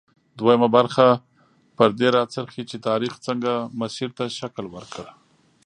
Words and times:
دویمه 0.39 0.69
برخه 0.77 1.07
پر 1.77 1.89
دې 1.99 2.07
راڅرخي 2.15 2.63
چې 2.69 2.77
تاریخ 2.89 3.13
څنګه 3.27 3.51
مسیر 3.79 4.09
ته 4.17 4.25
شکل 4.39 4.65
ورکړ. 4.75 5.05